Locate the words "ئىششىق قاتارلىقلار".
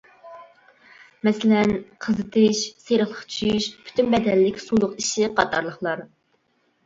5.01-6.03